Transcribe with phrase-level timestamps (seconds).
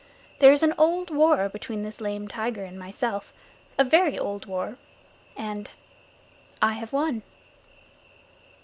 [0.39, 3.31] There is an old war between this lame tiger and myself
[3.77, 4.79] a very old war,
[5.37, 5.69] and
[6.59, 7.21] I have won."